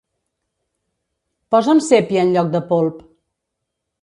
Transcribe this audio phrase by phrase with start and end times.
[1.55, 3.05] Posa'm sépia en lloc de polp.